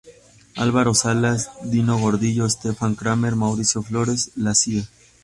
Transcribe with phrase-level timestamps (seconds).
[0.55, 4.81] Álvaro Salas, Dino Gordillo, Stefan Kramer, Mauricio Flores, la Cía.